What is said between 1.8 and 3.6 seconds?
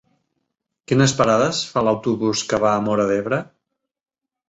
l'autobús que va a Móra d'Ebre?